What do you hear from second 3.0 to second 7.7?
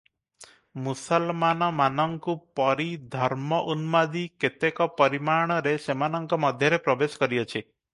ଧର୍ମଉନ୍ମାଦି କେତେକ ପରିମାଣରେ ସେମାନଙ୍କ ମଧ୍ୟରେ ପ୍ରବେଶ କରିଅଛି।